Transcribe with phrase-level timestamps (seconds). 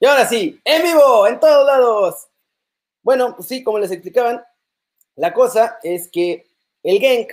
[0.00, 2.28] Y ahora sí, en vivo, en todos lados.
[3.02, 4.42] Bueno, pues sí, como les explicaban,
[5.16, 6.46] la cosa es que
[6.82, 7.32] el Genk,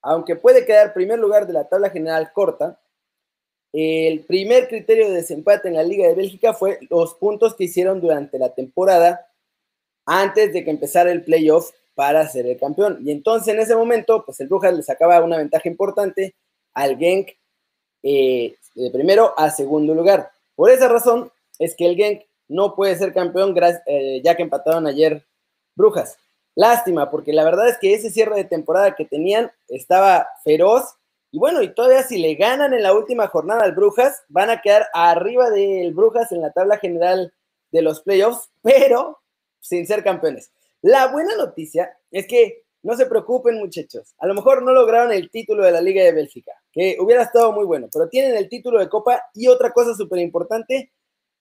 [0.00, 2.80] aunque puede quedar primer lugar de la tabla general corta,
[3.72, 8.00] el primer criterio de desempate en la Liga de Bélgica fue los puntos que hicieron
[8.00, 9.26] durante la temporada
[10.04, 13.00] antes de que empezara el playoff para ser el campeón.
[13.04, 16.34] Y entonces en ese momento, pues el Brujas le sacaba una ventaja importante
[16.74, 17.30] al Genk
[18.02, 20.30] eh, de primero a segundo lugar.
[20.54, 21.30] Por esa razón
[21.64, 23.54] es que el Genk no puede ser campeón
[23.86, 25.24] eh, ya que empataron ayer
[25.74, 26.18] Brujas.
[26.54, 30.96] Lástima, porque la verdad es que ese cierre de temporada que tenían estaba feroz.
[31.30, 34.60] Y bueno, y todavía si le ganan en la última jornada al Brujas, van a
[34.60, 37.32] quedar arriba del Brujas en la tabla general
[37.70, 39.18] de los playoffs, pero
[39.60, 40.52] sin ser campeones.
[40.82, 44.14] La buena noticia es que no se preocupen, muchachos.
[44.18, 47.52] A lo mejor no lograron el título de la Liga de Bélgica, que hubiera estado
[47.52, 50.92] muy bueno, pero tienen el título de Copa y otra cosa súper importante,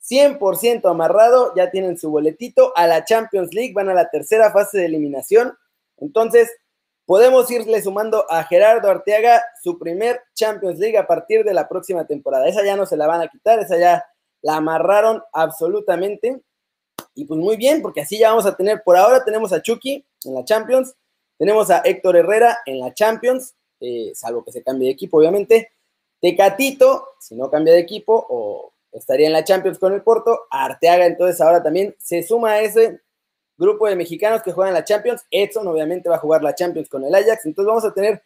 [0.03, 4.79] 100% amarrado, ya tienen su boletito a la Champions League, van a la tercera fase
[4.79, 5.57] de eliminación.
[5.97, 6.49] Entonces,
[7.05, 12.05] podemos irle sumando a Gerardo Arteaga su primer Champions League a partir de la próxima
[12.05, 12.47] temporada.
[12.47, 14.05] Esa ya no se la van a quitar, esa ya
[14.41, 16.41] la amarraron absolutamente.
[17.13, 20.05] Y pues muy bien, porque así ya vamos a tener, por ahora tenemos a Chucky
[20.23, 20.95] en la Champions,
[21.37, 25.71] tenemos a Héctor Herrera en la Champions, eh, salvo que se cambie de equipo, obviamente.
[26.21, 30.47] Tecatito, si no cambia de equipo, o estaría en la Champions con el Porto.
[30.49, 33.01] Arteaga, entonces ahora también se suma a ese
[33.57, 35.23] grupo de mexicanos que juegan la Champions.
[35.29, 37.45] Edson, obviamente, va a jugar la Champions con el Ajax.
[37.45, 38.23] Entonces vamos a tener,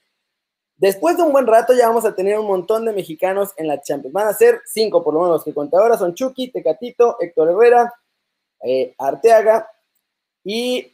[0.77, 3.81] después de un buen rato, ya vamos a tener un montón de mexicanos en la
[3.81, 4.13] Champions.
[4.13, 7.49] Van a ser cinco, por lo menos, los que cuenta ahora son Chucky, Tecatito, Héctor
[7.49, 7.93] Herrera,
[8.61, 9.69] eh, Arteaga
[10.43, 10.91] y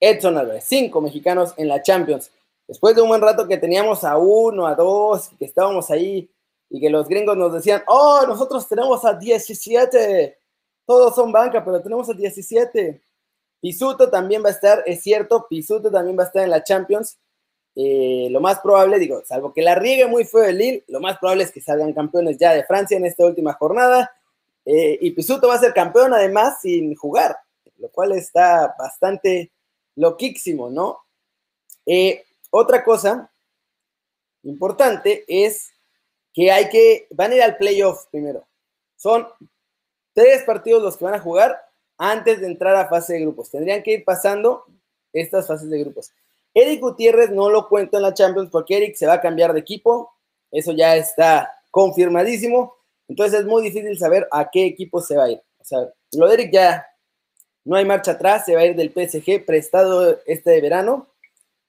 [0.00, 0.64] Edson Álvarez.
[0.64, 2.30] Cinco mexicanos en la Champions.
[2.66, 6.28] Después de un buen rato que teníamos a uno, a dos, que estábamos ahí
[6.74, 10.36] y que los gringos nos decían, oh, nosotros tenemos a 17,
[10.84, 13.00] todos son banca, pero tenemos a 17.
[13.60, 17.16] Pisuto también va a estar, es cierto, Pisuto también va a estar en la Champions.
[17.76, 21.16] Eh, lo más probable, digo, salvo que la riegue muy feo el Lille, lo más
[21.18, 24.10] probable es que salgan campeones ya de Francia en esta última jornada.
[24.64, 27.36] Eh, y Pisuto va a ser campeón además sin jugar,
[27.78, 29.52] lo cual está bastante
[29.94, 30.98] loquísimo, ¿no?
[31.86, 33.30] Eh, otra cosa
[34.42, 35.73] importante es
[36.34, 38.44] que hay que, van a ir al playoff primero.
[38.96, 39.26] Son
[40.12, 41.58] tres partidos los que van a jugar
[41.96, 43.50] antes de entrar a fase de grupos.
[43.50, 44.64] Tendrían que ir pasando
[45.12, 46.12] estas fases de grupos.
[46.52, 49.60] Eric Gutiérrez no lo cuento en la Champions porque Eric se va a cambiar de
[49.60, 50.12] equipo.
[50.50, 52.74] Eso ya está confirmadísimo.
[53.08, 55.42] Entonces es muy difícil saber a qué equipo se va a ir.
[55.60, 56.86] O sea, lo de Eric ya
[57.64, 61.08] no hay marcha atrás, se va a ir del PSG prestado este verano.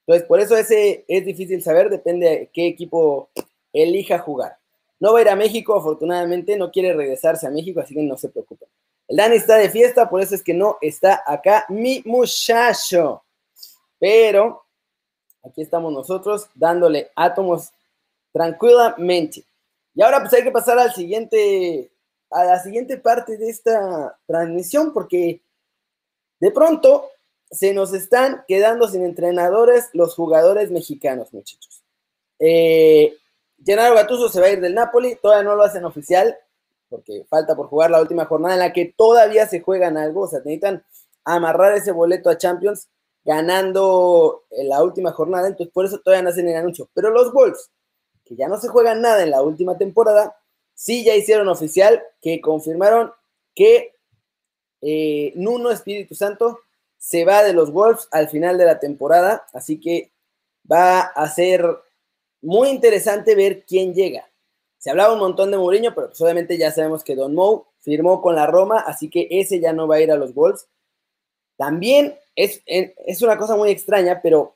[0.06, 3.30] Entonces, por eso ese es difícil saber, depende de qué equipo
[3.82, 4.58] elija jugar.
[4.98, 8.16] No va a ir a México, afortunadamente, no quiere regresarse a México, así que no
[8.16, 8.68] se preocupen.
[9.08, 13.22] El Dani está de fiesta, por eso es que no está acá mi muchacho.
[13.98, 14.64] Pero
[15.44, 17.70] aquí estamos nosotros dándole átomos
[18.32, 19.44] tranquilamente.
[19.94, 21.90] Y ahora pues hay que pasar al siguiente,
[22.30, 25.40] a la siguiente parte de esta transmisión, porque
[26.40, 27.08] de pronto
[27.50, 31.82] se nos están quedando sin entrenadores los jugadores mexicanos, muchachos.
[32.38, 33.16] Eh,
[33.64, 36.36] Gennaro Gattuso se va a ir del Napoli, todavía no lo hacen oficial,
[36.88, 40.28] porque falta por jugar la última jornada en la que todavía se juegan algo, o
[40.28, 40.84] sea, necesitan
[41.24, 42.88] amarrar ese boleto a Champions
[43.24, 46.88] ganando en la última jornada, entonces por eso todavía no hacen el anuncio.
[46.94, 47.70] Pero los Wolves,
[48.24, 50.36] que ya no se juegan nada en la última temporada,
[50.74, 53.12] sí ya hicieron oficial que confirmaron
[53.54, 53.94] que
[54.82, 56.60] eh, Nuno Espíritu Santo
[56.98, 60.12] se va de los Wolves al final de la temporada, así que
[60.70, 61.64] va a ser
[62.46, 64.30] muy interesante ver quién llega.
[64.78, 68.22] Se hablaba un montón de Mourinho, pero pues obviamente ya sabemos que Don Mou firmó
[68.22, 70.68] con la Roma, así que ese ya no va a ir a los Wolves.
[71.56, 74.54] También es, es una cosa muy extraña, pero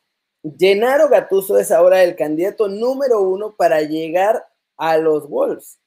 [0.56, 4.47] Gennaro Gattuso es ahora el candidato número uno para llegar
[4.77, 5.78] a los Wolves.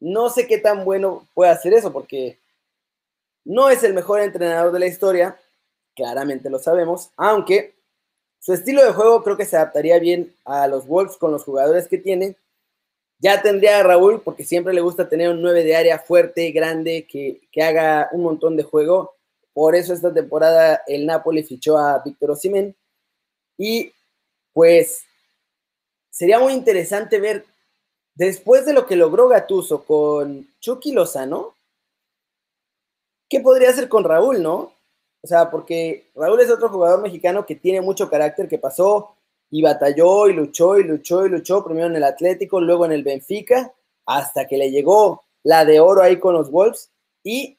[0.00, 2.40] No sé qué tan bueno puede hacer eso, porque
[3.44, 5.38] no es el mejor entrenador de la historia,
[5.94, 7.79] claramente lo sabemos, aunque
[8.40, 11.86] su estilo de juego creo que se adaptaría bien a los Wolves con los jugadores
[11.86, 12.36] que tiene.
[13.18, 17.06] Ya tendría a Raúl, porque siempre le gusta tener un 9 de área fuerte, grande,
[17.06, 19.14] que, haga un montón de juego.
[19.52, 22.74] Por eso esta temporada el Napoli fichó a Víctor Osimhen.
[23.58, 23.92] Y
[24.54, 25.02] pues
[26.08, 27.44] sería muy interesante ver,
[28.14, 31.54] después de lo que logró Gatuso con Chucky Lozano,
[33.28, 34.72] ¿qué podría hacer con Raúl, no?
[35.22, 39.16] O sea, porque Raúl es otro jugador mexicano que tiene mucho carácter, que pasó
[39.50, 43.02] y batalló y luchó y luchó y luchó, primero en el Atlético, luego en el
[43.02, 43.72] Benfica,
[44.06, 46.90] hasta que le llegó la de oro ahí con los Wolves.
[47.22, 47.58] y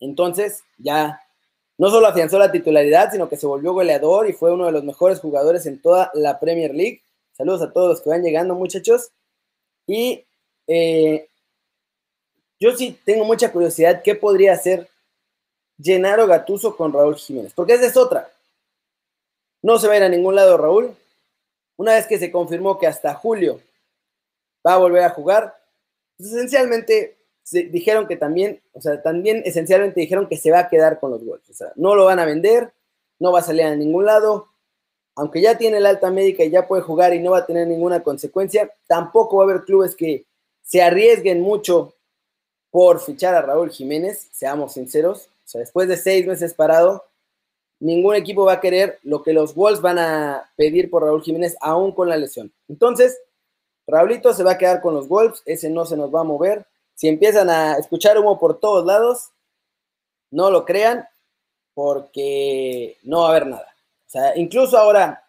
[0.00, 1.20] entonces ya
[1.78, 4.84] no solo afianzó la titularidad, sino que se volvió goleador y fue uno de los
[4.84, 7.02] mejores jugadores en toda la Premier League.
[7.32, 9.10] Saludos a todos los que van llegando, muchachos.
[9.86, 10.24] Y
[10.66, 11.28] eh,
[12.60, 14.88] yo sí tengo mucha curiosidad qué podría hacer
[15.80, 18.30] Gennaro Gatuso con Raúl Jiménez, porque esa es otra.
[19.62, 20.94] No se va a ir a ningún lado Raúl.
[21.76, 23.60] Una vez que se confirmó que hasta julio
[24.66, 25.56] va a volver a jugar,
[26.16, 27.16] pues esencialmente
[27.50, 31.24] dijeron que también, o sea, también esencialmente dijeron que se va a quedar con los
[31.24, 31.50] Wolves.
[31.50, 32.72] O sea, no lo van a vender,
[33.18, 34.48] no va a salir a ningún lado.
[35.14, 37.66] Aunque ya tiene la alta médica y ya puede jugar y no va a tener
[37.66, 40.24] ninguna consecuencia, tampoco va a haber clubes que
[40.62, 41.94] se arriesguen mucho
[42.70, 45.28] por fichar a Raúl Jiménez, seamos sinceros.
[45.52, 47.04] Sea, después de seis meses parado,
[47.78, 51.56] ningún equipo va a querer lo que los Wolves van a pedir por Raúl Jiménez,
[51.60, 52.50] aún con la lesión.
[52.68, 53.20] Entonces,
[53.86, 56.64] Raulito se va a quedar con los Wolves, ese no se nos va a mover.
[56.94, 59.30] Si empiezan a escuchar humo por todos lados,
[60.30, 61.06] no lo crean,
[61.74, 63.74] porque no va a haber nada.
[64.06, 65.22] O sea, incluso ahora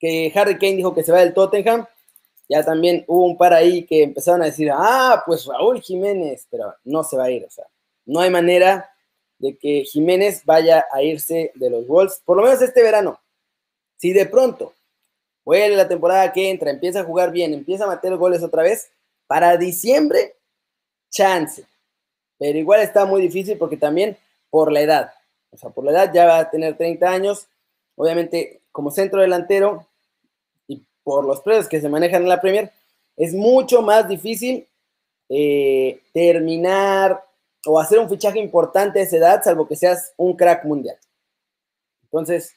[0.00, 1.86] que Harry Kane dijo que se va del Tottenham,
[2.48, 6.74] ya también hubo un par ahí que empezaron a decir, ah, pues Raúl Jiménez, pero
[6.82, 7.66] no se va a ir, o sea,
[8.06, 8.90] no hay manera
[9.44, 13.20] de que Jiménez vaya a irse de los Wolves, por lo menos este verano.
[13.98, 14.72] Si de pronto
[15.44, 18.90] vuelve la temporada que entra, empieza a jugar bien, empieza a meter goles otra vez,
[19.26, 20.36] para diciembre,
[21.10, 21.62] chance.
[22.38, 24.16] Pero igual está muy difícil porque también
[24.48, 25.12] por la edad,
[25.50, 27.46] o sea, por la edad ya va a tener 30 años,
[27.96, 29.86] obviamente como centro delantero,
[31.02, 32.72] por los precios que se manejan en la Premier,
[33.14, 34.66] es mucho más difícil
[35.28, 37.22] eh, terminar
[37.66, 40.96] o hacer un fichaje importante a esa edad, salvo que seas un crack mundial.
[42.04, 42.54] Entonces,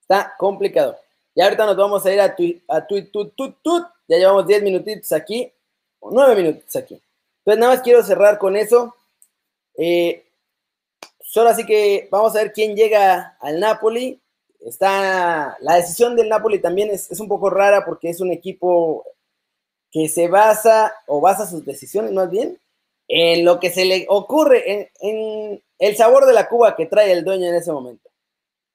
[0.00, 0.96] está complicado.
[1.34, 2.86] Y ahorita nos vamos a ir a tu, a
[4.06, 5.52] Ya llevamos 10 minutitos aquí,
[6.00, 6.94] o 9 minutos aquí.
[7.38, 8.94] Entonces, nada más quiero cerrar con eso.
[9.76, 10.24] Eh,
[11.20, 14.20] solo así que vamos a ver quién llega al Napoli
[14.64, 19.04] está la decisión del Napoli también es, un poco rara porque es un equipo
[19.90, 22.58] que se basa o basa sus decisiones más bien
[23.08, 27.24] en lo que se le ocurre, en, el sabor de la Cuba que trae el
[27.24, 28.10] dueño en ese momento.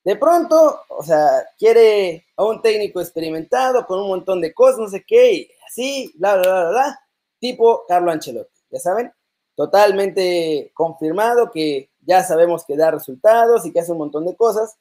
[0.04, 4.88] De pronto, o sea, quiere a un técnico experimentado con un montón de cosas, no
[4.88, 7.00] sé qué, y así, bla, bla, bla, bla,
[7.40, 9.12] tipo Carlo Ancelotti, ya saben,
[9.56, 14.78] totalmente confirmado que ya sabemos que da resultados y que hace un montón de cosas,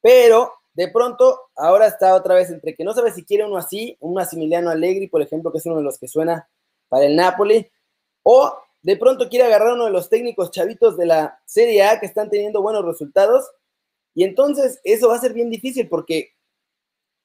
[0.00, 3.96] pero de pronto ahora está otra vez entre que no sabe si quiere uno así,
[4.00, 6.48] un Massimiliano Allegri, por ejemplo, que es uno de los que suena
[6.88, 7.70] para el Napoli,
[8.24, 12.06] o de pronto quiere agarrar uno de los técnicos chavitos de la Serie A que
[12.06, 13.48] están teniendo buenos resultados,
[14.14, 16.32] y entonces eso va a ser bien difícil porque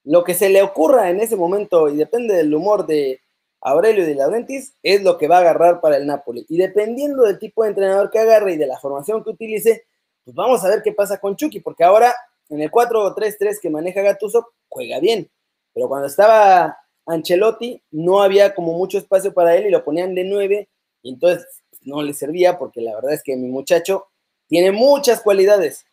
[0.03, 3.19] lo que se le ocurra en ese momento, y depende del humor de
[3.61, 6.45] Aurelio y de Laurentis, es lo que va a agarrar para el Napoli.
[6.47, 9.85] Y dependiendo del tipo de entrenador que agarre y de la formación que utilice,
[10.23, 12.15] pues vamos a ver qué pasa con Chucky, porque ahora
[12.47, 15.29] en el 4-3-3 que maneja Gatuso, juega bien.
[15.73, 20.23] Pero cuando estaba Ancelotti, no había como mucho espacio para él y lo ponían de
[20.23, 20.69] 9
[21.01, 24.07] y entonces pues, no le servía porque la verdad es que mi muchacho
[24.47, 25.85] tiene muchas cualidades,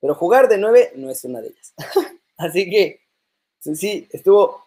[0.00, 1.74] pero jugar de 9 no es una de ellas.
[2.36, 3.00] Así que
[3.60, 4.66] sí, estuvo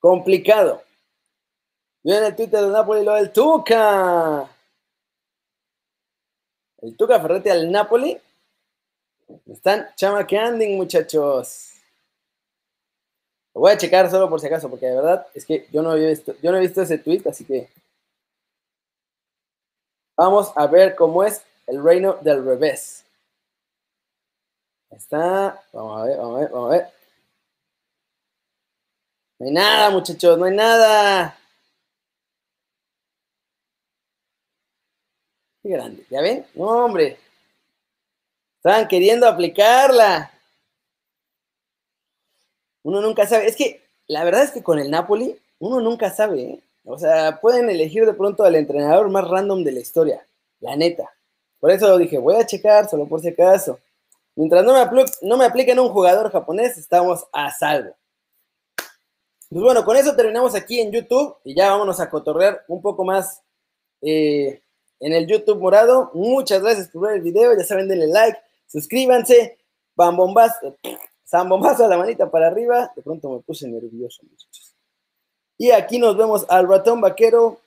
[0.00, 0.82] complicado.
[2.02, 4.48] Yo en el Twitter de Napoli lo del Tuca.
[6.78, 8.18] El Tuca Ferretti al Napoli
[9.50, 11.68] están chamaqueando, muchachos.
[13.54, 15.94] Lo voy a checar solo por si acaso, porque de verdad es que yo no,
[15.94, 17.68] he visto, yo no he visto ese tweet, así que
[20.16, 23.04] vamos a ver cómo es el reino del revés.
[24.90, 26.88] Está, vamos a ver, vamos a ver, vamos a ver.
[29.38, 31.36] No hay nada, muchachos, no hay nada.
[35.62, 36.46] Qué grande, ¿ya ven?
[36.54, 37.18] No, hombre.
[38.56, 40.30] Estaban queriendo aplicarla.
[42.84, 43.46] Uno nunca sabe.
[43.46, 46.42] Es que la verdad es que con el Napoli, uno nunca sabe.
[46.42, 46.60] ¿eh?
[46.84, 50.26] O sea, pueden elegir de pronto al entrenador más random de la historia.
[50.60, 51.08] La neta.
[51.60, 53.78] Por eso dije, voy a checar, solo por si acaso.
[54.34, 54.72] Mientras no
[55.36, 57.94] me, apliquen un jugador japonés, estamos a salvo.
[59.48, 63.04] Pues bueno, con eso terminamos aquí en YouTube y ya vámonos a cotorrear un poco
[63.04, 63.42] más
[64.00, 64.62] eh,
[64.98, 66.10] en el YouTube morado.
[66.14, 69.58] Muchas gracias por ver el video, ya saben, denle like, Suscríbanse,
[69.94, 70.78] bambombazo,
[71.28, 72.90] zambombazo a la manita para arriba.
[72.96, 74.71] De pronto me puse nervioso, muchachos.
[75.62, 77.60] Y aquí nos vemos al ratón vaquero